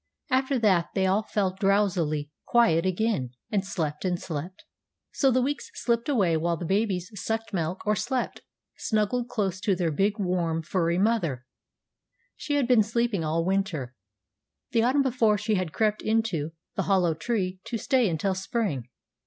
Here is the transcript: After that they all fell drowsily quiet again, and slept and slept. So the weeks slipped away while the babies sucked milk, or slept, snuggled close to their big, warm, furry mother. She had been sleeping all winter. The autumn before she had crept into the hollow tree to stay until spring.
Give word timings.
After 0.31 0.57
that 0.57 0.87
they 0.95 1.05
all 1.05 1.21
fell 1.21 1.51
drowsily 1.53 2.31
quiet 2.45 2.87
again, 2.87 3.35
and 3.51 3.63
slept 3.63 4.03
and 4.03 4.19
slept. 4.19 4.65
So 5.11 5.29
the 5.29 5.43
weeks 5.43 5.69
slipped 5.75 6.09
away 6.09 6.37
while 6.37 6.57
the 6.57 6.65
babies 6.65 7.11
sucked 7.13 7.53
milk, 7.53 7.85
or 7.85 7.95
slept, 7.95 8.41
snuggled 8.75 9.27
close 9.29 9.61
to 9.61 9.75
their 9.75 9.91
big, 9.91 10.17
warm, 10.17 10.63
furry 10.63 10.97
mother. 10.97 11.45
She 12.35 12.55
had 12.55 12.67
been 12.67 12.81
sleeping 12.81 13.23
all 13.23 13.45
winter. 13.45 13.93
The 14.71 14.81
autumn 14.81 15.03
before 15.03 15.37
she 15.37 15.53
had 15.53 15.71
crept 15.71 16.01
into 16.01 16.49
the 16.73 16.81
hollow 16.89 17.13
tree 17.13 17.59
to 17.65 17.77
stay 17.77 18.09
until 18.09 18.33
spring. 18.33 18.89